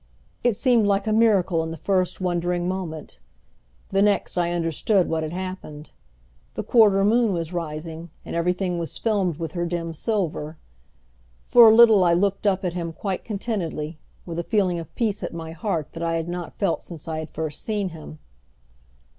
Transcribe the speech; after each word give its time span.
It 0.43 0.53
seemed 0.55 0.87
like 0.87 1.05
a 1.05 1.13
miracle 1.13 1.61
in 1.61 1.69
the 1.69 1.77
first, 1.77 2.19
wondering 2.19 2.67
moment. 2.67 3.19
The 3.89 4.01
next 4.01 4.35
I 4.35 4.49
understood 4.49 5.07
what 5.07 5.21
had 5.21 5.31
happened. 5.31 5.91
The 6.55 6.63
quarter 6.63 7.05
moon 7.05 7.33
was 7.33 7.53
rising, 7.53 8.09
and 8.25 8.35
everything 8.35 8.79
was 8.79 8.97
filmed 8.97 9.37
with 9.37 9.51
her 9.51 9.63
dim 9.67 9.93
silver. 9.93 10.57
For 11.43 11.69
a 11.69 11.75
little 11.75 12.03
I 12.03 12.13
looked 12.15 12.47
up 12.47 12.65
at 12.65 12.73
him 12.73 12.93
quite 12.93 13.23
contentedly, 13.23 13.99
with 14.25 14.39
a 14.39 14.43
feeling 14.43 14.79
of 14.79 14.95
peace 14.95 15.21
at 15.21 15.35
my 15.35 15.51
heart 15.51 15.89
that 15.93 16.01
I 16.01 16.15
had 16.15 16.27
not 16.27 16.57
felt 16.57 16.81
since 16.81 17.07
I 17.07 17.19
had 17.19 17.29
first 17.29 17.61
seen 17.61 17.89
him. 17.89 18.17